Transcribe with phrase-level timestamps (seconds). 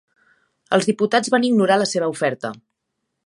[0.77, 2.53] Els diputats van ignorar la seva oferta.